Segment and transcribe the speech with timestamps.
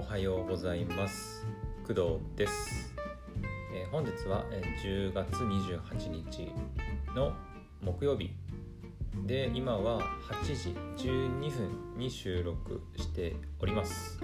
[0.00, 1.46] おはようございます。
[1.86, 2.00] 工藤
[2.34, 2.90] です、
[3.74, 4.46] えー本日は
[4.82, 6.50] 10月28日
[7.14, 7.34] の
[7.82, 8.30] 木曜日。
[9.26, 10.42] で今は8
[10.96, 14.18] 時12分に収録しております、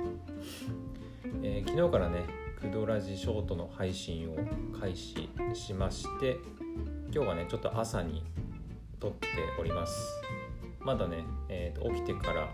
[1.42, 2.24] えー昨日からね
[2.62, 4.36] 工藤ラジショートの配信を
[4.80, 6.38] 開始しまして
[7.12, 8.24] 今日はねちょっと朝に
[8.98, 9.28] 撮って
[9.60, 9.94] おります。
[10.80, 12.50] まだね、えーと起きてから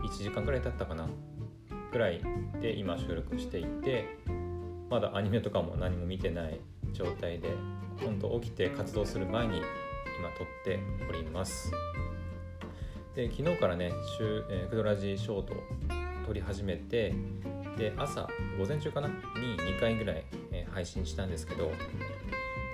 [0.00, 1.08] 1時間くらい経ったかな。
[1.90, 2.20] くらい
[2.60, 4.18] で今収録していて
[4.90, 6.60] まだアニメとかも何も見てない
[6.92, 7.50] 状態で
[8.04, 11.70] 本当起きて活動する前に今撮っております。
[13.14, 15.54] で昨日からね週、えークドラジショート
[16.26, 17.14] 撮り始めて
[17.76, 21.72] で朝午前中かなに2回ぐらい、えー配信したんですけど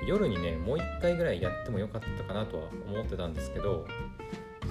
[0.06, 3.86] 夜にねもう1回ぐらいやってもよかったかなとは思ってたんですけど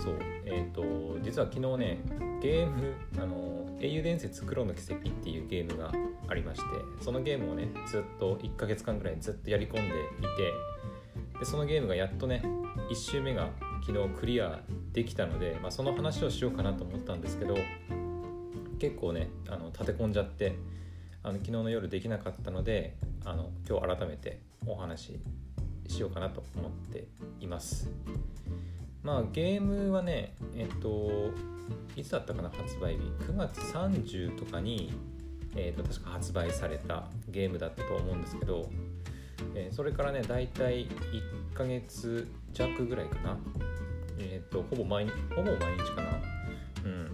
[0.01, 0.83] そうえっ、と
[1.21, 1.97] 実は昨日ね
[2.41, 5.91] ゲームあの英雄伝説黒の奇跡っていうゲームが
[6.27, 6.67] ありまして
[7.01, 12.43] そのゲームをねずっと1ヶ月間ぐらいずっとやり込んでいてでそのゲームがやっとね
[12.89, 13.49] 1周目が
[13.85, 14.61] 昨日クリア
[14.93, 17.57] できたので、まあ、その話をしようかなと思ったんですけど
[18.79, 20.55] 結構ねあの立て込んじゃって
[21.21, 22.95] あの昨日の夜できなかったので
[23.25, 25.01] あの今日改めてお話
[25.87, 27.07] ししようかなと思って
[27.39, 27.89] います。
[29.03, 31.31] まあゲームはねえっと
[31.95, 33.01] いつだったかな発売日。
[33.27, 34.93] 9月30とかに、
[35.55, 38.69] えっと確か発売されたゲームだったと思うんですけど、
[39.55, 43.37] えーそれからね大体1ヶ月弱ぐらいかな。
[44.19, 46.09] えっとほぼ毎日ほぼ毎日かな。
[46.85, 47.11] うん。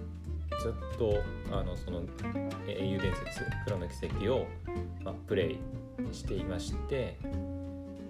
[0.59, 2.03] ずっとあのその
[2.67, 4.45] 英雄伝説黒の奇跡を、
[5.03, 5.59] まあ、プレイ
[6.11, 7.17] していまして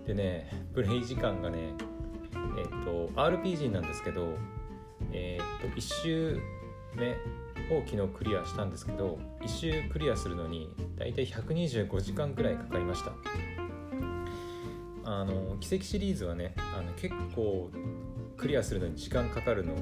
[0.08, 1.74] でねプレイ時間がね
[2.60, 4.34] えっと RPG なんですけど、
[5.12, 6.42] えっと1周
[6.96, 7.12] 目
[7.76, 13.12] を昨日クリアしたんですけど1周クリアするのに大体125時間くらいかかりました。
[15.06, 17.72] あの奇跡シリーズはねあの結構
[18.38, 19.74] クリアするのに時間かかるの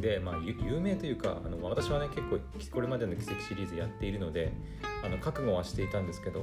[0.00, 2.38] で、まあ、有名というかあの私はね結構
[2.70, 4.52] これまでの奇跡シリーズやっているので
[5.04, 6.42] あの覚悟はしていたんですけど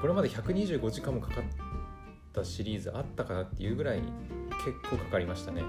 [0.00, 1.42] これまで125時間もかか
[2.40, 4.02] ったシリーズあったかなっていうぐらい
[4.64, 5.62] 結構かかりましたね。
[5.62, 5.64] う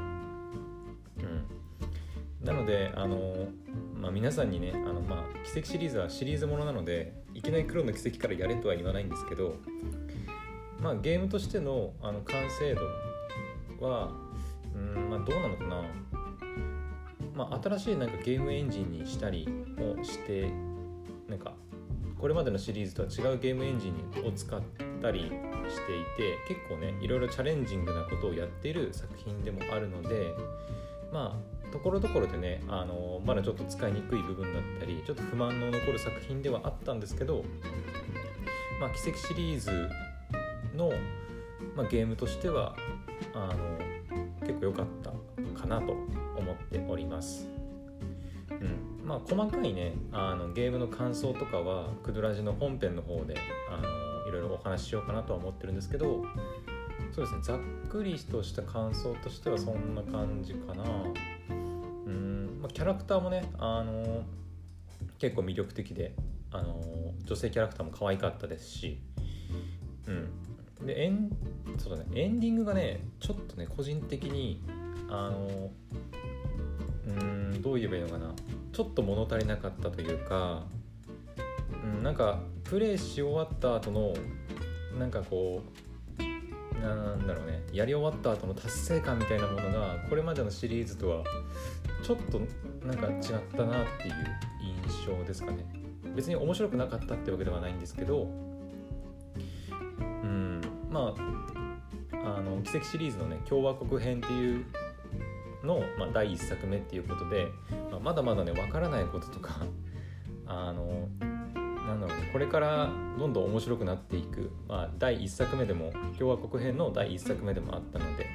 [1.24, 3.48] ん、なのであの、
[3.94, 9.56] まあ、皆さんにねあの、まあ、奇跡シリーズはシリーズものなのでいきなり黒の奇跡からやれとは言わないんですけど、
[10.82, 12.76] まあ、ゲームとしてのあの完成
[13.80, 14.12] 度は、
[14.74, 15.84] うんまあ、どうなのかな、
[17.36, 20.50] まあ、新しいなんかゲームエンジンにしたりもして
[21.28, 21.54] なんか
[22.26, 24.60] これまでのシリーズとは違うゲームエンジンを使っ
[25.00, 25.32] たりしてい
[26.18, 30.34] て結構ねいろいろチャレンジングなことをやっている作品でもあるので
[31.14, 37.46] まあところどころでねあのまだちょっと使いにくい部分だったりちょっと不満の残る作品ではあったんですけど
[38.82, 39.88] まあ奇跡シリーズ
[40.76, 40.92] の、
[41.76, 42.76] まあ、ゲームとしては
[43.36, 43.78] あの
[44.40, 45.12] 結構良かった
[45.62, 47.48] かなと思っております。
[48.50, 53.36] うん、まあ細かいねあのゲームの感想とかはクドラジの本編の方で
[53.72, 56.26] あのいろいろお話ししようかなとは思ってるんですけど
[57.12, 60.84] そうですねざっくりとした感想としてはそんな感じかな。
[61.50, 64.24] うん、まあ、キャラクターもねあの
[65.20, 66.14] 結構魅力的で
[66.52, 66.82] あの
[67.24, 69.00] 女性キャラクターも可愛かったですし
[70.08, 70.86] うん。
[70.86, 71.30] でエン
[71.78, 74.62] そうだねエンディングがねちょっとね個人的に
[75.10, 75.72] あの
[77.08, 78.34] うんどう言えばいいのかな。
[78.76, 80.64] ちょっと物足りなかったというか、
[81.82, 84.14] うん、なんかプレイし終わった後の
[85.00, 85.62] なんかこ
[86.20, 91.24] うなんだろうねやり終わった後の達成感みたいなものがこれまでのシリーズとは
[92.04, 92.42] ちょっと
[92.86, 94.16] なんか違ったなっていう
[94.90, 95.66] 印象ですかね。
[96.14, 98.30] 別に面白くなかったってわけではないんですけど
[100.00, 101.14] うんま
[102.12, 104.66] ああの奇跡シリーズのね共和国編っていう
[105.66, 107.48] の、まあ、第1作目っていうことで、
[107.92, 109.56] まあ、まだまだね分からないこととか
[110.48, 111.10] あの
[111.88, 118.28] なんだろうこれからどんどん面白くなっていく、まあ、第1作目でも共和国編の第1作目でもあったので、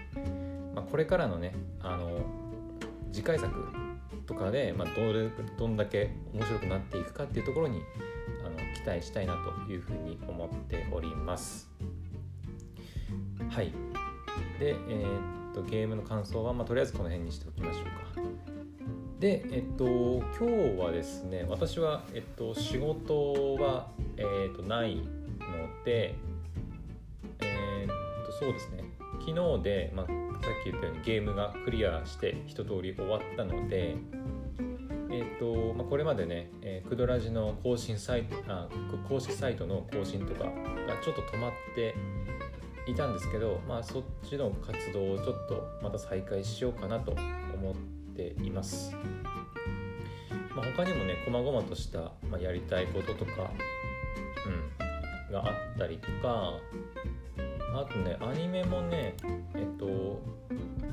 [0.74, 2.20] まあ、これからのねあの
[3.12, 3.50] 次回作
[4.26, 5.28] とかで、まあ、どれ
[5.58, 7.82] どんだけ面白くなっていくかっていうところに
[8.44, 11.68] あの期待したいなというふうに思っております。
[13.48, 13.72] はい
[14.60, 17.90] で、えーとゲームの感想は、まあ、とりあえずこの辺にしておきましょうか。
[19.18, 25.02] で、えっと、今日はですね、私は、えっと、仕事は、えっと、ないの
[25.84, 26.14] で、
[27.40, 28.84] えっと、そうですね、
[29.20, 33.96] 昨日で、まあ、さっき言ったようにゲームがクリアして一通り終わったので、
[35.12, 38.68] えーとまあ、これまでね、えー、クドラジの更新サイトあ
[39.08, 40.50] 公式サイトの更新とかが
[41.02, 41.94] ちょっと止まって
[42.86, 47.12] いたんですけど、まあ、そっちの活動をちょっとまた再開しようかなと
[47.54, 47.74] 思っ
[48.16, 48.94] ています。
[50.54, 53.50] まあ、他にもね細々とした、まあ、やりたいこととか、
[55.28, 56.54] うん、があったりとか
[57.74, 59.14] あとねアニメもね
[59.54, 60.20] えっと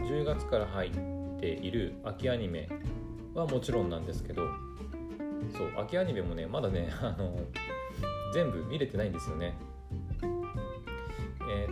[0.04, 2.70] 10月から入っている秋アニメ
[3.34, 4.44] はもちろんなんですけど
[5.58, 7.40] そう秋アニメもねまだねあの
[8.34, 9.58] 全部見れてないんですよね、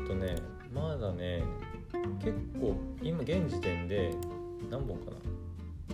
[0.08, 0.36] とね
[0.74, 1.44] まだね
[2.20, 4.14] 結構今現時点で
[4.70, 5.18] 何本かな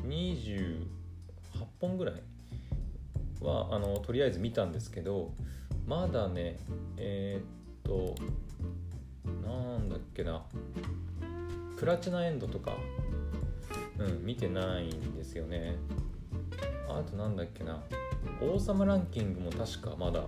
[0.07, 0.85] ？28
[1.79, 2.15] 本ぐらい
[3.41, 5.33] はあのとりあえず見たんですけど
[5.87, 6.59] まだね
[6.97, 7.45] えっ、
[7.83, 8.15] と
[9.47, 10.43] なんだっけな？
[11.77, 12.73] プラチナエンドとか
[13.97, 15.75] うん見てないんですよね。
[16.87, 17.81] あとなんだっけな？
[18.41, 20.23] 王様ランキングも確かまだう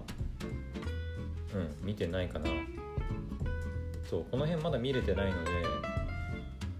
[1.57, 2.49] ん見てないかな。
[4.13, 5.51] そうこの辺まだ見れてないので、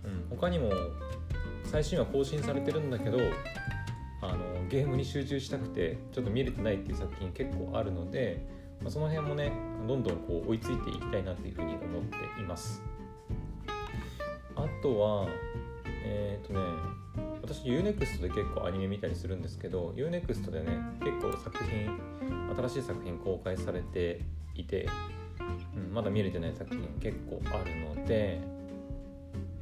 [0.06, 0.71] うん、他にも
[1.63, 3.18] 最新話更新されてるんだけど
[4.21, 4.38] あの
[4.69, 8.45] ゲームに集中したくてちょっと見れてないっていう作品結構あるので、
[8.81, 9.51] まあ、その辺もね
[9.88, 12.83] どんどんこう追いついていきたいなっていうふうに思っています。
[14.56, 15.27] あとは
[16.06, 16.59] えっ、とね
[17.41, 22.00] 私 UNEXT で結構アニメ見たりするんですけど UNEXT でね結構作品
[22.56, 24.21] 新しい作品公開されて
[24.53, 24.88] いて、
[25.75, 28.40] うん、まだ見れてない作品結構あるので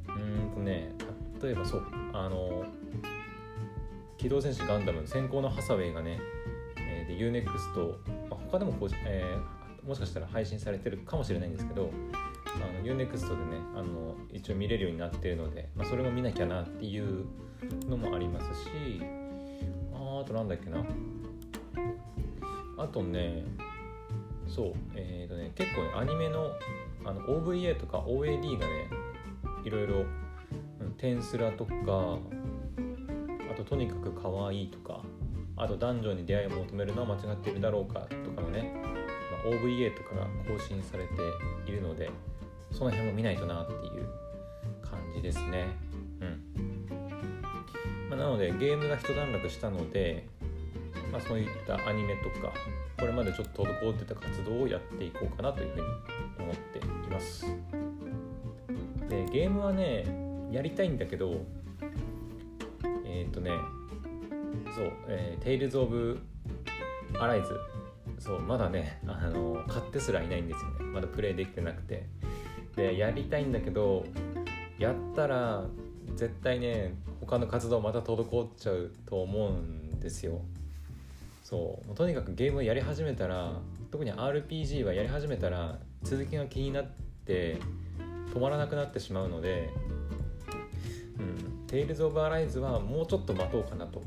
[0.08, 0.92] うんとね
[1.42, 1.84] 例えばそう
[2.14, 2.66] あの
[4.18, 6.20] 「機動戦士ガンダム」先行のハサウェイがね、
[6.78, 7.88] えー、で UNEXT、
[8.30, 11.90] まあ、他でもこう、えー、もしかしたら配信されてるかもしれないんですけど
[12.56, 13.12] あの UNEXT でね
[13.76, 17.26] あの一応見れるようになってるので、まあ、それも見なきゃなっていう
[17.88, 18.70] のもありますし
[19.94, 20.84] ああとなんだっけな。
[22.78, 23.44] あとね
[24.52, 26.52] そうえっ、ー、とね結構ねアニメの
[27.06, 28.90] あの OVA とか OAD がね
[29.64, 30.06] いろいろ
[31.00, 31.74] 「テンスラ」とか
[33.50, 35.02] あと「とにかく可愛いとか
[35.56, 38.74] あと「男女に出会いを求めるのは間違っているだろうか」とかのね、
[39.32, 41.14] まあ、OVA とかが更新されて
[41.66, 42.12] いるので
[42.72, 44.08] その辺も見ないとなっていう
[44.82, 45.68] 感じですね。
[46.20, 46.42] うん
[48.10, 50.28] まあ、なのでゲームが一段落したので、
[51.12, 52.54] まあ、そういったアニメとか
[52.98, 55.84] これまでちょっと滞ってた活動をやっていこうかなというふうに
[56.40, 56.82] 思ってい
[57.12, 57.46] ます。
[59.10, 60.06] でゲームはね
[60.52, 61.44] やりたいんだけど
[63.06, 63.52] えっ、とね
[64.76, 66.20] そう、えー、テイルズ・オブ・
[67.20, 67.60] アライズ
[68.20, 70.86] そうまだねあの買ってすらいないんですよね。
[70.94, 72.08] まだプレイできてなくて。
[72.76, 74.06] でやりたいんだけど
[74.80, 75.66] やったら
[76.16, 80.42] 絶対ね他の活動また滞っちゃうと思うんですよ。
[81.52, 81.96] そう。
[81.96, 83.60] とにかくゲームをやり始めたら
[83.92, 86.86] 特に RPG はやり始めたら続きが気になっ
[87.26, 87.58] て
[88.34, 89.70] 止まらなくなってしまうので
[91.20, 94.02] 「うん、テイルズ・オブ・アライズ」はもうちょっと待とうかなと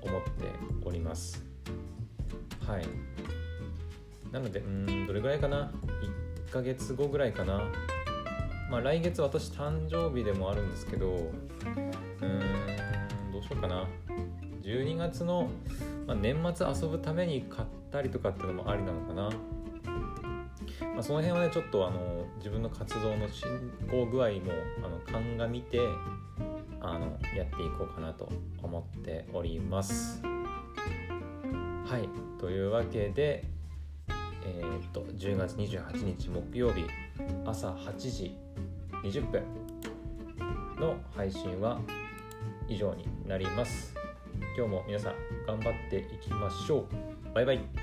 [0.00, 0.28] 思って
[0.82, 1.44] おります。
[2.66, 2.86] はい。
[4.32, 5.70] なのでうんどれぐらいかな
[6.46, 7.70] ？1ヶ月後ぐらいかな。
[8.70, 13.86] まあ、来月私誕生日でもあるんですけどうーんどうしようかな。
[14.62, 15.48] 12月の、
[16.08, 19.22] まあ、年末遊ぶために買ったりとかっていうのもありなのかな、
[20.94, 23.46] まあ、その辺はねちょっとあの自分の活動の進
[23.90, 25.80] 行具合もあの鑑みて
[26.80, 28.30] あのやっていこうかなと
[28.62, 30.22] 思っております。
[30.22, 32.08] はい。
[32.40, 33.44] というわけで
[34.44, 36.84] えー、っと10月28日木曜日
[37.44, 38.34] 朝8時
[39.04, 39.42] 20分
[40.80, 41.80] の配信は
[42.66, 43.97] 以上になります。
[44.56, 45.14] 今日も皆さん
[45.46, 47.34] 頑張っていきましょう。
[47.34, 47.77] バイバイ。